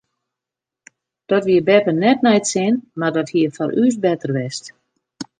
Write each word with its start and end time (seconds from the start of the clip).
Dat 1.29 1.43
wie 1.49 1.63
beppe 1.67 1.93
net 2.01 2.19
nei 2.23 2.37
it 2.39 2.49
sin 2.53 2.73
mar 2.99 3.13
dat 3.17 3.31
hie 3.33 3.53
foar 3.55 3.71
ús 3.83 3.95
better 4.05 4.31
west. 4.37 4.65